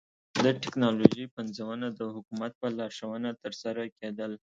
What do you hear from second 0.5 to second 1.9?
ټکنالوژۍ پنځونه